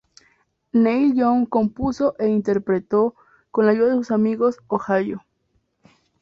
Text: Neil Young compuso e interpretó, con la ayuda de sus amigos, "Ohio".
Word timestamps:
Neil 0.73 1.13
Young 1.13 1.45
compuso 1.47 2.15
e 2.17 2.25
interpretó, 2.27 3.13
con 3.51 3.67
la 3.67 3.71
ayuda 3.73 3.89
de 3.91 3.97
sus 3.97 4.09
amigos, 4.09 4.57
"Ohio". 4.65 5.21